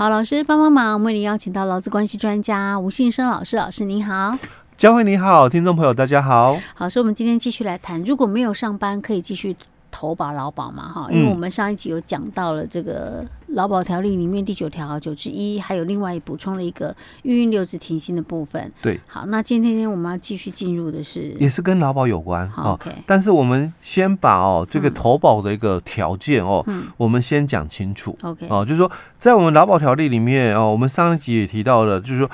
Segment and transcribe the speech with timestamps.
[0.00, 4.34] 好，老师帮帮忙，我们为您邀请到劳资关系专家吴信生老师，老师您好。
[4.74, 6.56] 佳慧你好，听众朋友大家好。
[6.72, 9.54] 好，所以我们今天继续来谈，如果没有上班，可以继续
[9.90, 10.88] 投保劳保嘛？
[10.92, 18.72] 哈，因为我们上一集有讲到了这个劳保条例里面第九条九之一，还有另外补充了一个育婴留职停薪的部分。
[18.80, 22.48] 对，好，那今天天我们要继续进入的是，也是跟劳保有关。
[22.48, 22.90] 好，OK。
[23.06, 28.16] 但是我们先把哦这个投保的一个条件哦，嗯、我们先讲清楚。
[28.22, 32.30] OK，哦，就是说在我们劳保条例里面哦，我们上一集也提到了，就是说。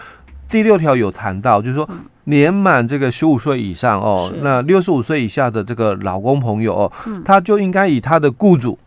[0.49, 1.89] 第六条有谈到，就是说
[2.25, 6.93] 年满这个十五岁以上哦，那六十五岁以下的这个老公朋友哦，
[7.25, 8.79] 他就应该以他的雇主，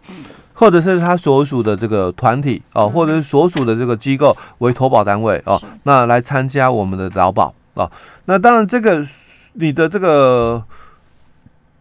[0.53, 7.89] 或者是他所属的这个团体哦，或者是所属的这个机构为投保单位哦，那来参加我们的劳保哦。
[8.25, 9.05] 那当然，这个
[9.53, 10.63] 你的这个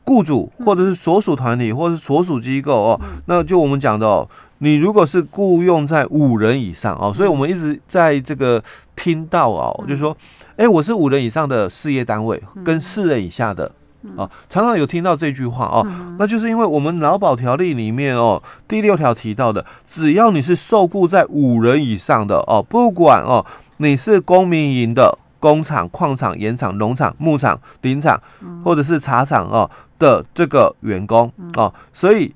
[0.04, 4.28] 雇主或者是所属团体或者是所属机构哦，那就我们讲的哦。
[4.60, 8.60] 你如果是雇佣在五人以上哦，所以我们一直在这个
[8.96, 10.16] 听到哦，就是说，
[10.56, 13.70] 哎，我是五人以上的事业单位跟四人以下的
[14.16, 15.86] 哦，常常有听到这句话哦，
[16.18, 28.20] 那就是因为我们劳保条例里面哦，第六条提到的，只要你是受雇在五人以上的哦，不管哦你是公民营的工厂、矿场、盐场、农场、牧场、林场，
[28.64, 32.34] 或者是茶厂哦的这个员工哦，所以。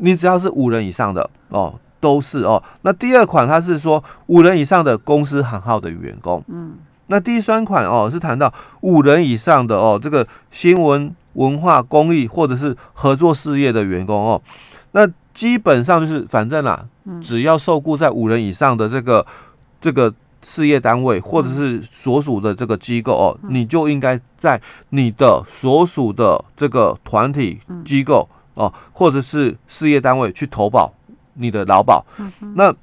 [0.00, 2.62] 你只要是五人以上的哦，都是哦。
[2.82, 6.74] 那第二款它是说五人以上的公司行号的员工，嗯。
[7.08, 14.40] 那第三款哦是谈到五人以上的哦，这个新闻文化公益或者是合作事业的员工哦。
[14.92, 16.86] 那基本上就是反正啦，
[17.20, 19.26] 只要受雇在五人以上的这个
[19.80, 28.28] 这个事业单位或者是所属的这个机构哦，你就应该在你的所属的这个团体机构。
[28.60, 30.92] 哦，或者是事业单位去投保
[31.34, 32.04] 你的劳保。
[32.18, 32.74] 嗯、那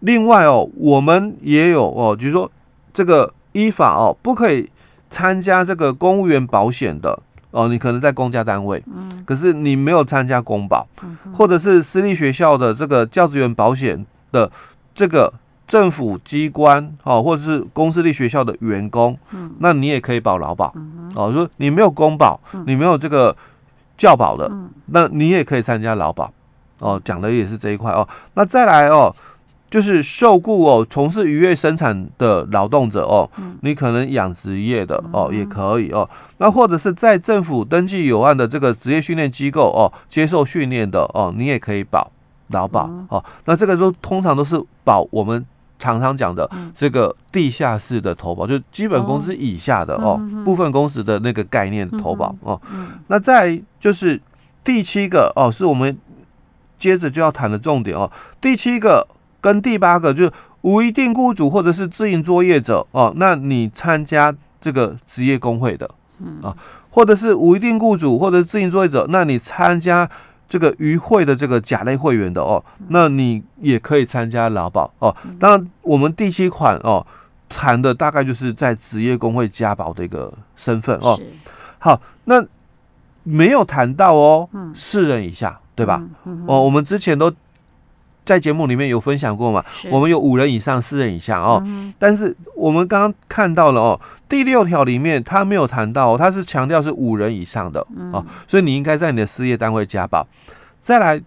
[0.00, 2.50] 另外哦，我们也有哦，就是说
[2.92, 4.68] 这个依法哦，不可以
[5.08, 7.18] 参加这个公务员保险的
[7.52, 7.68] 哦。
[7.68, 14.52] 你可能在公家单位，嗯，可是你没有参加公保，嗯、或者是私立学校的这个教职员保险的
[14.94, 15.32] 这个
[15.66, 20.74] 政府机关哦，或者是公私立学校的员工，嗯，那你也可以保劳保。
[21.14, 23.34] 哦，说你没有公保，你没有这个。
[23.96, 24.50] 教保的，
[24.86, 26.32] 那你也可以参加劳保
[26.80, 28.06] 哦，讲的也是这一块哦。
[28.34, 29.14] 那再来哦，
[29.70, 33.28] 就是受雇哦，从事渔业生产的劳动者哦，
[33.62, 36.08] 你可能养殖业的哦，也可以哦。
[36.38, 42.10] 那或者是在政府登记有案的这个职业训练机构哦，接受训练的哦，你也可以保
[42.48, 43.24] 劳保哦。
[43.44, 45.44] 那这个都通常都是保我们。
[45.84, 52.58] 常常讲的这个地下室的投保，就基本工资以下的哦，部分工时的那个概念投保哦。
[53.08, 54.18] 那再就是
[54.64, 55.94] 第七个哦，是我们
[56.78, 58.10] 接着就要谈的重点哦。
[58.40, 59.06] 第七个
[59.42, 65.90] 跟第八个就是无一定雇主或者是自营作业者哦，那你参加这个职业工会的
[66.42, 66.56] 啊，
[66.88, 70.08] 或者是无一定雇主或者是自营作业者，那你参加。
[70.54, 75.12] 这个渔会的这个甲类会员的哦，那你也可以参加劳保哦。
[75.40, 77.04] 当然，我们第七款哦
[77.48, 81.20] 谈的大概就是在职业工会加保的一个身份哦。
[81.80, 82.46] 好，那
[83.24, 86.00] 没有谈到哦，四人以下对吧？
[86.46, 87.34] 哦，我们之前都。
[88.24, 89.62] 在节目里面有分享过嘛？
[89.90, 91.62] 我们有五人以上、四人以下哦。
[91.66, 100.26] 嗯、但是我们刚刚看到了哦，第六条里面他没有谈到、哦，他是强调是五人以上的、嗯、哦，所以你应该在你的事业单位加保。
[100.80, 101.20] 再来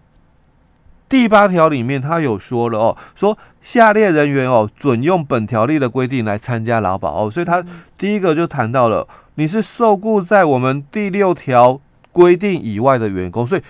[1.08, 7.64] 第八条里面他有说了哦，说下列人员哦准用本条例的规定来参加劳保哦，所以他
[7.96, 9.06] 第一个就谈到了
[9.36, 13.62] 你是受雇在我们第六条规定以外的员工，所以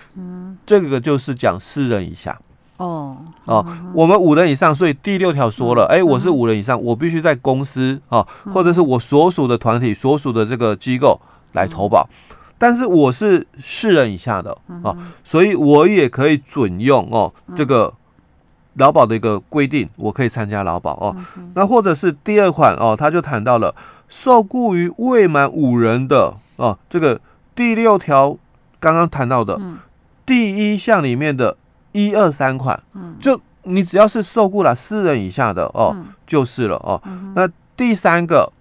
[0.65, 2.39] 这个就是讲四人以下。
[2.79, 3.15] 哦。
[3.45, 11.19] 哦，我们五人以上，所以第六条说了，哎，我是五人以上，我必须在公司啊，或者是我所属的团体、所属的这个机构
[11.53, 12.07] 来投保。
[12.59, 17.91] 但是我是四人以下的啊，所以我也可以准用哦这个
[18.75, 21.15] 劳保的一个规定，我可以参加劳保哦。
[21.55, 23.73] 那或者是第二款哦，他就谈到了
[24.07, 27.19] 受雇于未满五人的哦，这个
[27.55, 28.37] 第六条
[28.79, 29.59] 刚刚谈到的
[30.23, 31.57] 第一项里面的。
[31.91, 32.81] 一二三款，
[33.19, 35.95] 就你只要是受雇了四人以下的哦，
[36.25, 37.01] 就是了哦。
[37.35, 38.51] 那第三个，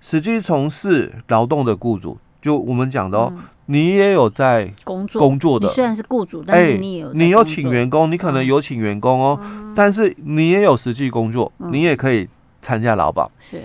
[0.00, 3.32] 实际从事劳动的雇主，就我们讲的哦，
[3.66, 9.40] 你也有在工作工作的，虽然是雇主，但是你有你有请员工，你可能有请员工哦，
[9.74, 12.28] 但是你也有实际工作，你也可以
[12.60, 13.30] 参加劳保。
[13.38, 13.62] 是。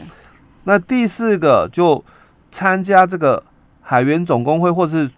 [0.63, 2.03] 那第四个就
[2.51, 3.43] 参加这个
[3.81, 5.09] 海员总工会或者是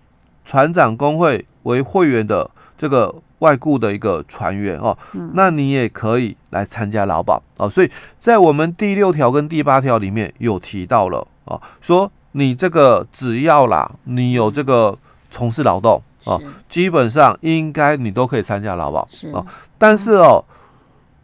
[0.45, 3.13] 船长工会为会员的这个。
[3.41, 4.97] 外雇的一个船员哦，
[5.33, 7.67] 那你也可以来参加劳保哦。
[7.67, 14.95] 所以在我们第六条跟第八条里面有提到了哦，说你这个只要啦，你有这个
[15.31, 16.39] 从事劳动哦，
[16.69, 19.43] 基本上应该你都可以参加劳保哦。
[19.79, 20.45] 但是哦，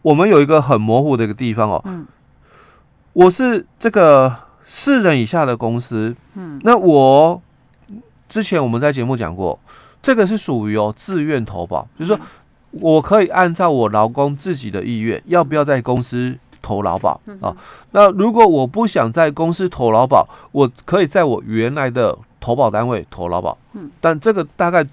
[0.02, 1.84] 我们有一个很模糊的一个地方哦，
[3.12, 4.34] 我是这个
[4.64, 7.40] 四人以下的公司，嗯那我
[8.28, 9.56] 之前我们在节目讲过。
[10.02, 12.20] 这个是属于哦自愿投保，就是说
[12.70, 17.54] 我可以按照我劳工自己的意愿，要不要在公司投劳保啊？
[17.92, 23.56] 那如果我不想在公司投劳保，我可以在我原来的投保单位投劳保。
[23.72, 24.86] 嗯，但这个大概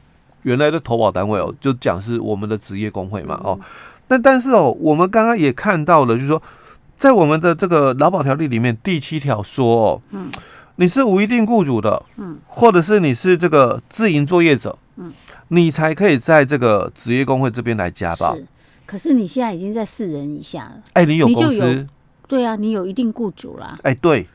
[0.43, 3.59] 原来的投保单位哦，就讲是我们的职业工会嘛哦。
[4.07, 6.41] 那但是哦，我们刚刚也看到了，就是说
[6.95, 10.29] 在我们的这个劳保条例里面第七条说哦，嗯，
[10.77, 14.77] 你是无一定雇主的，嗯，或者是你是这个自营作业者。
[14.97, 15.11] 嗯，
[15.49, 18.35] 你才可以在这个职业工会这边来加保。
[18.35, 18.45] 是，
[18.85, 20.81] 可是你现在已经在四人以下了。
[20.93, 21.87] 哎、欸，你有公司？
[22.27, 23.77] 对啊，你有一定雇主啦。
[23.83, 24.27] 哎、欸，对，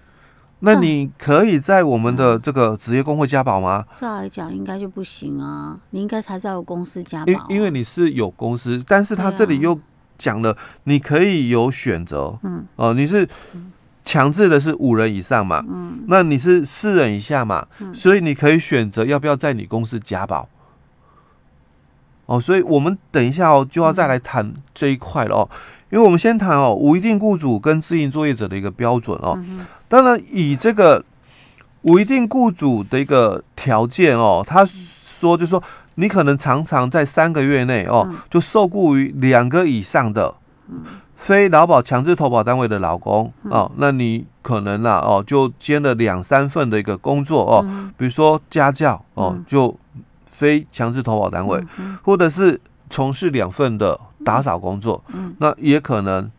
[0.61, 3.85] 那你可以在我们的这个职业工会加保吗？
[3.91, 5.79] 嗯、照来讲，应该就不行啊。
[5.91, 7.47] 你应该才在我公司加保、啊。
[7.49, 9.79] 因因为你是有公司，但是他这里又
[10.17, 12.39] 讲了，你可以有选择。
[12.43, 13.29] 嗯，哦、呃，你是。
[14.11, 20.49] 嗯强制的是五人以上嘛，嗯，那你是四人以下嘛，嗯，所以你可以选择要不要在你公司加保，
[22.27, 25.51] 哦，所以我们等一下哦就要再来谈这一块了哦，
[25.91, 29.39] 因为我们先谈哦无一定雇主跟自营作业者的一个标准哦，
[29.87, 31.05] 当然以这个
[31.83, 35.63] 无一定雇主的一个条件哦，他说就是说
[35.95, 40.35] 你可能常常在三个月内哦就受雇于两个以上的，
[40.69, 40.83] 嗯。
[41.21, 47.63] 非劳保强制投保单位的劳工哦，那你可能啦哦，就兼了两三份的一个工作哦，
[47.99, 49.77] 比如说家教哦，就
[50.25, 51.63] 非强制投保单位，
[52.03, 52.59] 或者是
[52.89, 55.05] 从事两份的打扫工作，
[55.37, 56.31] 那也可能，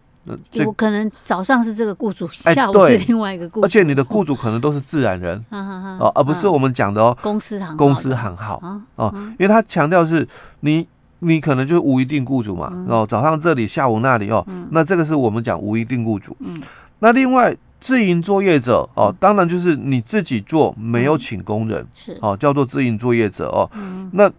[0.49, 5.45] 就可能早上是这个雇主，下午是另外一个雇主，而且你的雇主可能都是自然人
[5.99, 8.59] 哦，而不是我们讲的哦，公司行公司行号。
[8.95, 10.27] 哦，因为他强调是
[10.61, 10.87] 你。
[11.23, 16.35] 你可能就是无一定雇主嘛，嗯、哦，早上这里，下午那里哦，嗯、那这个是我们讲无一定雇主。
[16.39, 16.59] 嗯，
[16.97, 23.69] 那另外自营作业者哦，当然就是你自己做，没有请工人，是、嗯、哦，叫做自营作业者哦。
[23.75, 24.31] 嗯、那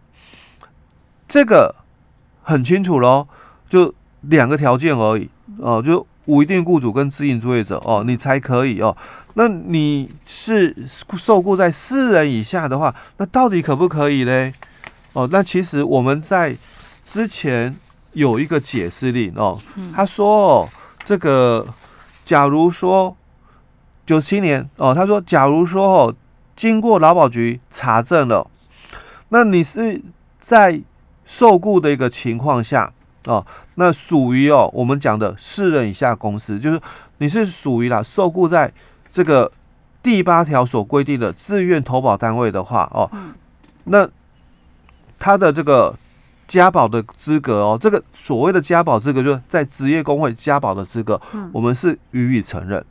[1.28, 1.72] 这个
[2.42, 3.28] 很清楚喽，
[3.68, 8.96] 就两个条件而已哦，就无一定雇主跟自营作业者哦，你才可以哦。
[9.34, 10.74] 那你是
[11.16, 14.52] 受雇在四人以下的话，那到底可不可以嘞？
[15.12, 16.56] 哦，那其实我们在。
[17.12, 17.76] 之前
[18.14, 19.60] 有一个解释令哦，
[19.94, 20.68] 他说哦，
[21.04, 21.66] 这个
[22.24, 23.14] 假如说
[24.06, 26.14] 九七年哦，他说假如说哦，
[26.56, 28.50] 经过劳保局查证了，
[29.28, 30.00] 那你是
[30.40, 30.80] 在
[31.26, 32.90] 受雇的一个情况下
[33.26, 33.44] 哦，
[33.74, 36.80] 那属于哦我们讲的四人以下公司，就是
[37.18, 38.72] 你是属于啦受雇在
[39.12, 39.52] 这个
[40.02, 43.10] 第八条所规定的自愿投保单位的话哦，
[43.84, 44.08] 那
[45.18, 45.94] 他的这个。
[46.52, 52.84] 加保的资格哦，这个所谓的加保资格，就是在职业工会加保的资格，嗯、我们是予以承认，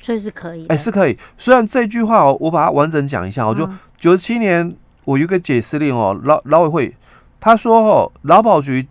[0.00, 1.18] 所以是可以，哎，是可以。
[1.36, 6.96] 虽然这句话哦，我把它完整讲一下哦，就九十七年我有一个解释令哦，劳劳委会
[7.40, 8.86] 他说哦，劳保局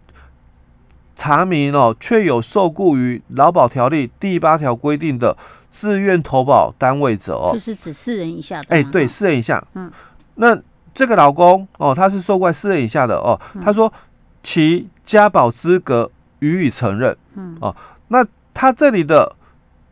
[1.16, 5.38] 查明哦，确有受雇于劳保条例第八条规定的
[5.71, 9.90] 自愿投保单位者哦，就是指四人以下的，哎，对，四人以下，嗯，
[10.35, 10.59] 那。
[10.97, 13.39] 这个老公哦，他是受雇四人以下的哦。
[13.63, 13.94] 他说
[14.42, 17.16] 其家保资格予以承认。
[17.35, 17.75] 嗯哦，
[18.07, 19.35] 那他这里的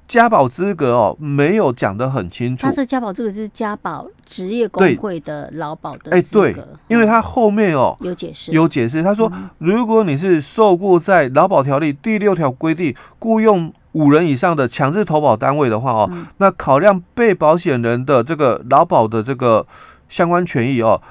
[0.08, 2.66] 家保资格哦，没有讲得很清楚。
[2.66, 6.10] 他是家保资格是家保职业工会的劳保的。
[6.10, 6.56] 哎，对，
[6.88, 9.04] 因为他后面哦有解释，有解释。
[9.04, 19.68] 他说，如果你是受雇在劳保条例第六条规定雇佣五人以上的强制投保单位的话哦，那考量被保险人的这个劳保的这个。
[20.08, 21.02] 相关权益哦，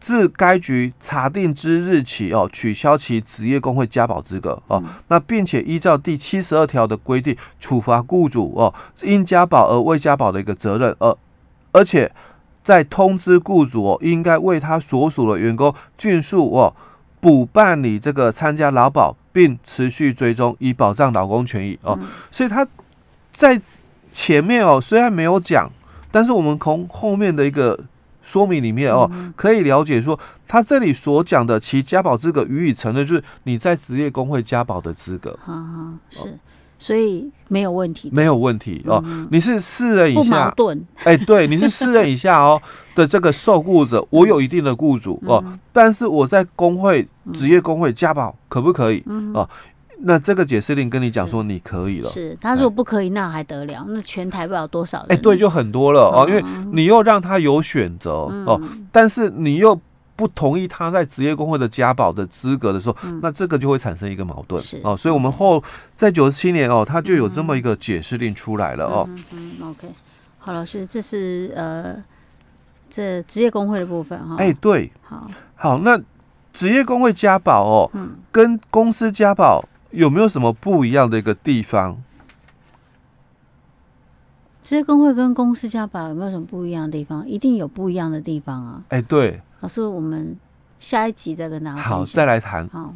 [0.00, 4.82] 自该局查定之日起哦，取消其职业工会加保资格哦。
[5.08, 11.16] 那并且依照第七十二条的规定，处罚雇主哦，因加保而未加保的一个责任，而
[11.72, 12.10] 而且
[12.64, 16.74] 在通知雇主哦，应该为他所属的员工尽速哦
[17.20, 21.98] 补办理这个参加劳保，并持续追踪，以保障劳工权益哦。
[22.30, 22.66] 所以他
[23.34, 23.60] 在
[24.14, 25.70] 前面哦，虽然没有讲，
[26.10, 27.78] 但是我们从后面的一个。
[28.22, 35.38] 说明里面哦，可以了解说，他这里所讲的其家保资格予以承认，就是你在职业工会家保的资格。
[35.44, 36.38] 哈哈，是，
[36.78, 39.02] 所以没有问题，没有问题哦。
[39.30, 40.86] 你是四人以下，不矛盾。
[41.04, 42.60] 哎，对，你是四人以下哦
[42.94, 49.02] 的这个受雇者，我有一定的雇主哦，但是我在工会职业工会加保可不可以？
[49.34, 49.48] 哦？
[50.02, 53.84] 那这个解释令跟你讲说你可以了，是他如果不可以，那还得了？
[53.88, 55.06] 那全台不了多少人？
[55.10, 58.12] 哎，对，就很多了哦，因为你又让他有选择
[58.46, 59.80] 哦，但是你又。
[60.16, 65.64] 不同意他在职业工会的加保的资格的时候，嗯、那这个就会产生一个矛盾是哦，所以我们后
[65.96, 69.08] 在九十七年哦，他就有这么一个解释令出来了哦。
[69.30, 69.88] 嗯，，OK，
[70.38, 71.96] 好，老师，这是呃，
[72.90, 74.36] 这职业工会的部分哈。
[74.36, 75.98] 哎、欸，对，好，好，那
[76.52, 82.02] 职业工会加保哦，嗯，跟公司加保有没有什么不一样的一个地方？
[84.62, 87.26] 职业工会跟公司加保有没有什么不一样的地方？
[87.28, 88.82] 一定有不一样的地方啊。
[88.88, 89.40] 哎、欸，对。
[89.60, 90.36] 老师，我们
[90.78, 92.68] 下一集再跟大家好，再来谈。
[92.68, 92.94] 好。